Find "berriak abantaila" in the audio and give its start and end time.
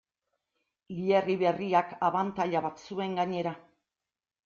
1.43-2.67